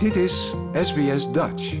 [0.00, 1.78] Dit is SBS Dutch.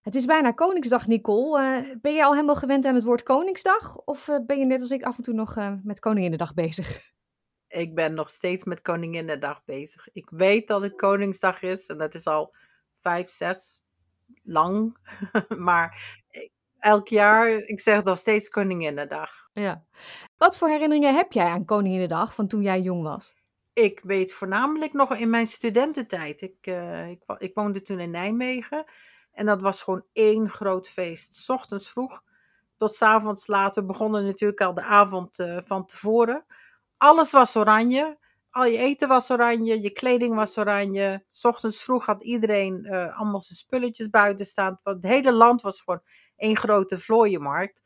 [0.00, 1.62] Het is bijna Koningsdag, Nicole.
[1.62, 3.96] Eh, ben je al helemaal gewend aan het woord Koningsdag?
[3.96, 7.00] Of eh, ben je net als ik af en toe nog uh, met Koninginnedag bezig?
[7.68, 10.08] Ik ben nog steeds met Koninginnedag bezig.
[10.12, 12.54] Ik weet dat het Koningsdag is en dat is al
[13.00, 13.80] vijf, zes
[14.42, 14.96] lang.
[15.58, 16.16] maar
[16.78, 19.48] elk jaar, ik zeg nog steeds Koninginnedag.
[19.52, 19.84] Ja.
[20.36, 23.34] Wat voor herinneringen heb jij aan Koninginnedag van toen jij jong was?
[23.74, 26.40] Ik weet voornamelijk nog in mijn studententijd.
[26.40, 28.84] Ik, uh, ik, ik, woonde toen in Nijmegen.
[29.32, 31.34] En dat was gewoon één groot feest.
[31.34, 32.22] S ochtends vroeg
[32.76, 33.74] tot s avonds laat.
[33.74, 36.44] We begonnen natuurlijk al de avond uh, van tevoren.
[36.96, 38.18] Alles was oranje.
[38.50, 39.82] Al je eten was oranje.
[39.82, 41.24] Je kleding was oranje.
[41.30, 44.80] S ochtends vroeg had iedereen uh, allemaal zijn spulletjes buiten staan.
[44.82, 46.02] Het hele land was gewoon
[46.36, 47.82] één grote vlooienmarkt.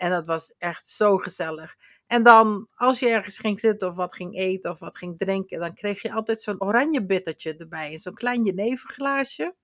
[0.00, 1.76] En dat was echt zo gezellig.
[2.06, 5.60] En dan, als je ergens ging zitten of wat ging eten of wat ging drinken,
[5.60, 7.98] dan kreeg je altijd zo'n oranje bittertje erbij.
[7.98, 9.54] Zo'n klein jeneverglaasje.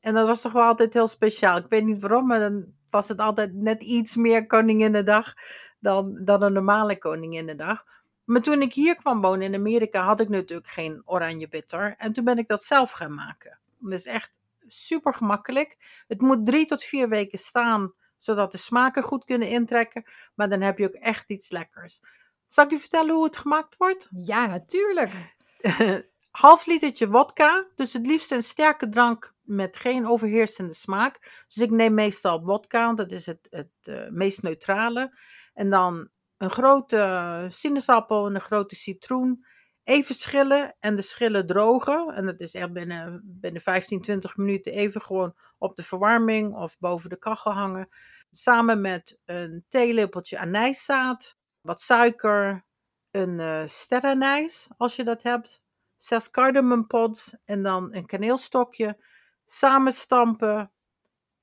[0.00, 1.56] En dat was toch wel altijd heel speciaal.
[1.56, 5.34] Ik weet niet waarom, maar dan was het altijd net iets meer Koninginnedag
[5.78, 7.84] dan, dan een normale Koninginnedag.
[8.24, 11.94] Maar toen ik hier kwam wonen in Amerika, had ik natuurlijk geen oranje bitter.
[11.96, 13.58] En toen ben ik dat zelf gaan maken.
[13.78, 15.76] Dat is echt super gemakkelijk.
[16.08, 17.92] Het moet drie tot vier weken staan
[18.26, 20.04] zodat de smaken goed kunnen intrekken.
[20.34, 22.00] Maar dan heb je ook echt iets lekkers.
[22.46, 24.08] Zal ik je vertellen hoe het gemaakt wordt?
[24.20, 25.12] Ja, natuurlijk.
[26.30, 31.44] Half litertje wodka, dus het liefst een sterke drank met geen overheersende smaak.
[31.46, 35.18] Dus ik neem meestal wodka, dat is het, het uh, meest neutrale.
[35.54, 39.46] En dan een grote sinaasappel en een grote citroen.
[39.84, 42.14] Even schillen en de schillen drogen.
[42.14, 46.76] En dat is echt binnen, binnen 15, 20 minuten even gewoon op de verwarming of
[46.78, 47.88] boven de kachel hangen.
[48.36, 52.64] Samen met een theelepeltje anijszaad, wat suiker,
[53.10, 55.62] een uh, sterrenijs als je dat hebt,
[55.96, 59.04] zes cardamompods en dan een kaneelstokje.
[59.46, 60.72] Samen stampen,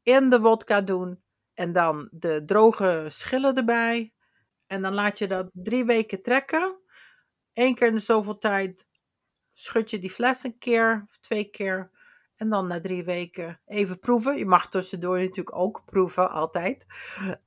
[0.04, 4.14] in de wodka doen en dan de droge schillen erbij.
[4.68, 6.80] En dan laat je dat drie weken trekken.
[7.54, 8.86] Eén keer in de zoveel tijd
[9.54, 11.92] schud je die fles een keer of twee keer.
[12.36, 14.38] En dan na drie weken even proeven.
[14.38, 16.86] Je mag tussendoor natuurlijk ook proeven, altijd.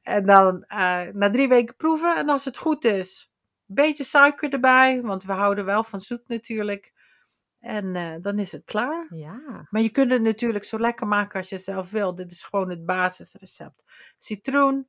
[0.02, 2.16] En dan uh, na drie weken proeven.
[2.16, 3.32] En als het goed is,
[3.68, 5.02] een beetje suiker erbij.
[5.02, 6.94] Want we houden wel van zoet natuurlijk.
[7.58, 9.06] En uh, dan is het klaar.
[9.10, 9.66] Ja.
[9.70, 12.14] Maar je kunt het natuurlijk zo lekker maken als je zelf wil.
[12.14, 13.84] Dit is gewoon het basisrecept.
[14.18, 14.88] Citroen,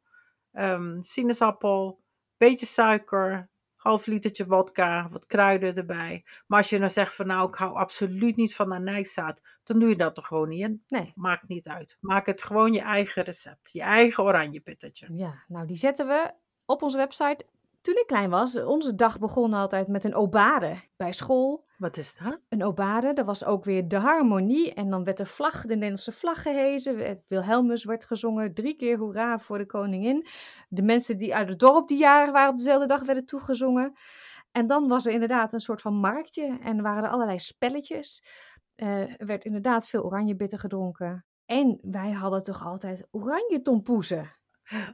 [0.51, 2.01] um, sinaasappel,
[2.37, 6.25] beetje suiker, half litertje vodka, wat kruiden erbij.
[6.47, 9.89] Maar als je nou zegt van nou, ik hou absoluut niet van anijszaad, dan doe
[9.89, 10.83] je dat er gewoon niet in.
[10.87, 11.11] Nee.
[11.15, 11.97] Maakt niet uit.
[11.99, 13.69] Maak het gewoon je eigen recept.
[13.71, 15.07] Je eigen oranje pittetje.
[15.11, 16.33] Ja, nou die zetten we
[16.65, 17.45] op onze website.
[17.87, 21.65] Toen ik klein was, onze dag begon altijd met een obade bij school.
[21.77, 22.39] Wat is dat?
[22.49, 24.73] Een obade, dat was ook weer de harmonie.
[24.73, 26.97] En dan werd de vlag, de Nederlandse vlag gehezen.
[26.97, 28.53] Het Wilhelmus werd gezongen.
[28.53, 30.25] Drie keer hoera voor de koningin.
[30.69, 33.93] De mensen die uit het dorp die jaren waren op dezelfde dag werden toegezongen.
[34.51, 36.57] En dan was er inderdaad een soort van marktje.
[36.61, 38.23] En waren er allerlei spelletjes.
[38.75, 41.25] Uh, er werd inderdaad veel oranje bitter gedronken.
[41.45, 44.35] En wij hadden toch altijd oranje tompoezen.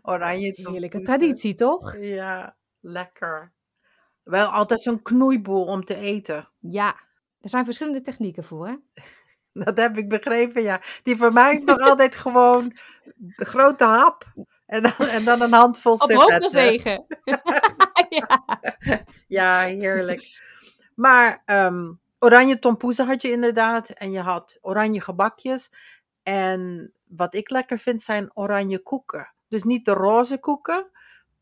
[0.01, 0.71] Oranje tompoezen.
[0.71, 1.97] Heerlijke traditie, toch?
[1.97, 3.53] Ja, lekker.
[4.23, 6.49] Wel altijd zo'n knoeiboel om te eten.
[6.59, 6.95] Ja,
[7.39, 8.75] er zijn verschillende technieken voor, hè?
[9.65, 10.81] Dat heb ik begrepen, ja.
[11.03, 12.77] Die voor mij is nog altijd gewoon
[13.15, 14.33] de grote hap.
[14.65, 16.43] En dan, en dan een handvol servetten.
[16.43, 17.05] Op zegen.
[18.09, 18.45] ja.
[19.27, 20.41] ja, heerlijk.
[20.95, 23.89] Maar um, oranje tompoezen had je inderdaad.
[23.89, 25.71] En je had oranje gebakjes.
[26.23, 29.33] En wat ik lekker vind zijn oranje koeken.
[29.47, 30.91] Dus niet de roze koeken,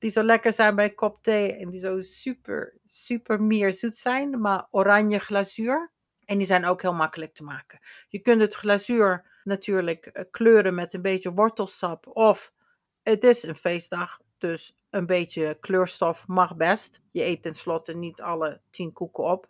[0.02, 4.42] die zo lekker zijn bij kop thee en die zo super, super meer zoet zijn,
[4.42, 5.92] maar oranje glazuur.
[6.26, 7.80] En die zijn ook heel makkelijk te maken.
[8.08, 12.54] Je kunt het glazuur natuurlijk eh, kleuren met een beetje wortelsap of
[13.04, 17.02] het is een feestdag, dus een beetje kleurstof mag best.
[17.12, 19.50] Je eet tenslotte niet alle tien koeken op,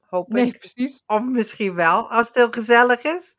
[0.00, 0.58] hoop nee, ik.
[0.58, 1.02] precies.
[1.06, 3.36] Of misschien wel, als het heel gezellig is.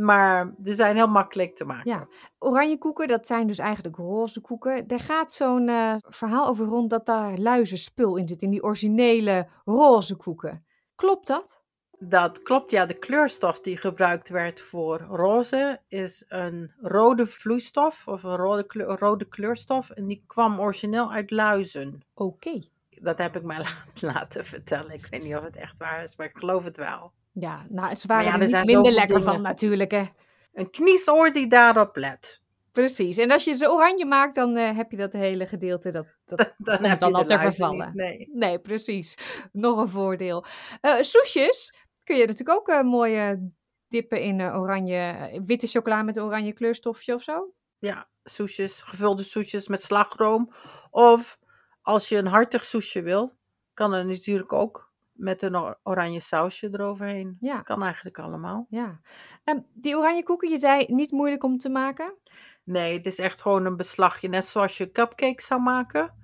[0.00, 1.90] Maar ze zijn heel makkelijk te maken.
[1.90, 2.08] Ja,
[2.38, 4.88] oranje koeken, dat zijn dus eigenlijk roze koeken.
[4.88, 9.48] Er gaat zo'n uh, verhaal over rond dat daar luizenspul in zit, in die originele
[9.64, 10.64] roze koeken.
[10.94, 11.62] Klopt dat?
[11.98, 12.86] Dat klopt, ja.
[12.86, 18.98] De kleurstof die gebruikt werd voor roze is een rode vloeistof of een rode, kleur,
[18.98, 19.90] rode kleurstof.
[19.90, 22.04] En die kwam origineel uit luizen.
[22.14, 22.48] Oké.
[22.48, 22.70] Okay.
[22.88, 23.64] Dat heb ik mij
[24.00, 24.92] laten vertellen.
[24.92, 27.12] Ik weet niet of het echt waar is, maar ik geloof het wel.
[27.32, 29.32] Ja, nou, ze waren ja, er, er niet minder lekker dingen.
[29.32, 30.04] van natuurlijk, hè.
[30.52, 32.40] Een kniesoor die daarop let.
[32.72, 33.16] Precies.
[33.16, 36.54] En als je ze oranje maakt, dan uh, heb je dat hele gedeelte dat, dat
[36.58, 37.86] dan, heb dan je te vervallen.
[37.86, 38.30] Niet, nee.
[38.32, 39.18] nee, precies.
[39.52, 40.44] Nog een voordeel.
[40.82, 41.74] Uh, soesjes,
[42.04, 43.50] kun je natuurlijk ook uh, mooie
[43.88, 47.52] dippen in oranje, witte chocola met oranje kleurstofje of zo.
[47.78, 50.54] Ja, soesjes, gevulde soesjes met slagroom.
[50.90, 51.38] Of
[51.82, 53.32] als je een hartig soesje wil,
[53.74, 54.89] kan er natuurlijk ook
[55.20, 57.36] met een oranje sausje eroverheen.
[57.40, 57.60] Ja.
[57.60, 58.66] Kan eigenlijk allemaal.
[58.70, 59.00] Ja.
[59.44, 62.18] Um, die oranje koeken, je zei niet moeilijk om te maken?
[62.64, 64.28] Nee, het is echt gewoon een beslagje.
[64.28, 66.14] Net zoals je cupcakes zou maken.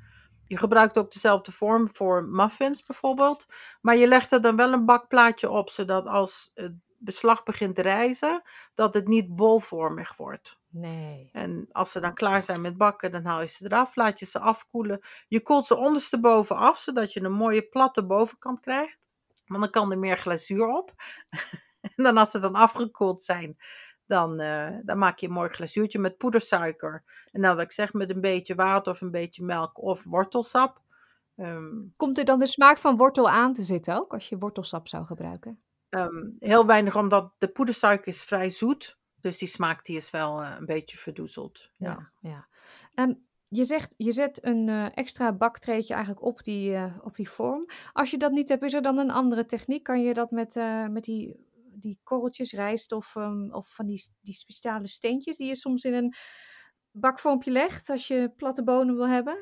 [0.44, 3.46] Je gebruikt ook dezelfde vorm voor muffins bijvoorbeeld.
[3.80, 7.82] Maar je legt er dan wel een bakplaatje op, zodat als het beslag begint te
[7.82, 8.42] rijzen,
[8.74, 10.58] dat het niet bolvormig wordt.
[10.68, 11.28] Nee.
[11.32, 14.26] En als ze dan klaar zijn met bakken, dan haal je ze eraf, laat je
[14.26, 15.00] ze afkoelen.
[15.28, 18.98] Je koelt ze ondersteboven af, zodat je een mooie platte bovenkant krijgt.
[19.46, 20.92] Want dan kan er meer glazuur op.
[21.96, 23.56] en dan als ze dan afgekoeld zijn,
[24.06, 27.04] dan, uh, dan maak je een mooi glazuurtje met poedersuiker.
[27.32, 30.80] En nou, wat ik zeg, met een beetje water of een beetje melk of wortelsap.
[31.36, 34.88] Um, Komt er dan de smaak van wortel aan te zitten ook, als je wortelsap
[34.88, 35.60] zou gebruiken?
[35.96, 38.98] Um, heel weinig, omdat de poedersuiker is vrij zoet.
[39.20, 41.70] Dus die smaak die is wel uh, een beetje verdoezeld.
[41.76, 42.48] Ja, ja.
[42.94, 43.04] ja.
[43.04, 47.30] Um, je zegt, je zet een uh, extra baktreetje eigenlijk op die, uh, op die
[47.30, 47.66] vorm.
[47.92, 49.82] Als je dat niet hebt, is er dan een andere techniek?
[49.82, 50.54] Kan je dat met,
[50.90, 51.44] met die
[51.78, 55.94] die korreltjes rijst of, um, of van die, die speciale steentjes die je soms in
[55.94, 56.14] een
[56.90, 59.38] bakvormpje legt als je platte bonen wil hebben?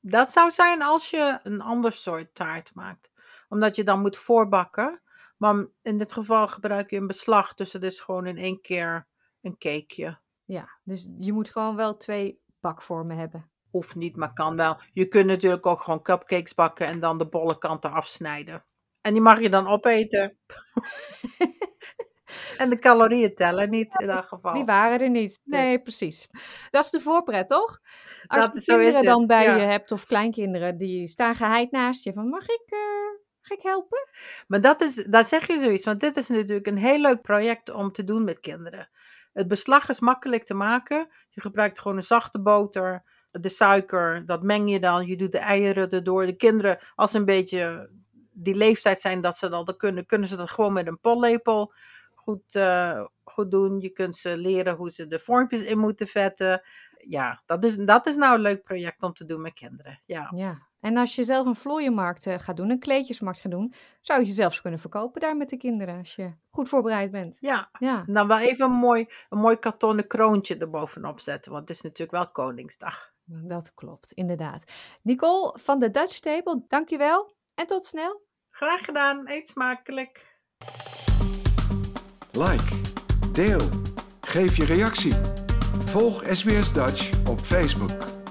[0.00, 3.10] Dat zou zijn als je een ander soort taart maakt.
[3.48, 5.01] Omdat je dan moet voorbakken.
[5.42, 9.08] Maar in dit geval gebruik je een beslag, dus het is gewoon in één keer
[9.40, 10.18] een cakeje.
[10.44, 13.50] Ja, dus je moet gewoon wel twee bakvormen hebben.
[13.70, 14.76] Hoeft niet, maar kan wel.
[14.92, 18.64] Je kunt natuurlijk ook gewoon cupcakes bakken en dan de bolle kanten afsnijden.
[19.00, 20.38] En die mag je dan opeten.
[22.58, 24.54] en de calorieën tellen niet in dat geval.
[24.54, 25.40] Die waren er niet.
[25.44, 26.28] Nee, dus precies.
[26.70, 27.80] Dat is de voorpret, toch?
[28.26, 32.12] Als dat, je kinderen dan bij je hebt of kleinkinderen, die staan geheid naast je
[32.12, 33.01] van mag ik, uh,
[33.42, 34.06] mag ik helpen?
[34.46, 37.70] Maar dat is, daar zeg je zoiets, want dit is natuurlijk een heel leuk project
[37.70, 38.88] om te doen met kinderen.
[39.32, 41.08] Het beslag is makkelijk te maken.
[41.28, 45.06] Je gebruikt gewoon een zachte boter, de suiker, dat meng je dan.
[45.06, 46.26] Je doet de eieren erdoor.
[46.26, 47.90] De kinderen, als ze een beetje
[48.32, 51.72] die leeftijd zijn dat ze dat kunnen, kunnen ze dat gewoon met een pollepel
[52.14, 53.80] goed, uh, goed doen.
[53.80, 56.62] Je kunt ze leren hoe ze de vormpjes in moeten vetten.
[56.98, 60.00] Ja, dat is, dat is nou een leuk project om te doen met kinderen.
[60.04, 60.32] Ja.
[60.34, 60.66] ja.
[60.82, 64.26] En als je zelf een vlooienmarkt uh, gaat doen, een kleedjesmarkt gaat doen, zou je
[64.26, 67.36] ze zelfs kunnen verkopen daar met de kinderen als je goed voorbereid bent.
[67.40, 68.04] Ja, ja.
[68.06, 72.10] dan wel even een mooi, een mooi kartonnen kroontje erbovenop zetten, want het is natuurlijk
[72.10, 73.12] wel Koningsdag.
[73.24, 74.64] Dat klopt, inderdaad.
[75.02, 78.22] Nicole van de Dutch Table, dankjewel en tot snel.
[78.50, 79.22] Graag gedaan.
[79.28, 80.40] Eet smakelijk.
[82.32, 82.80] Like,
[83.32, 83.68] deel,
[84.20, 85.14] geef je reactie.
[85.84, 88.21] Volg SBS Dutch op Facebook.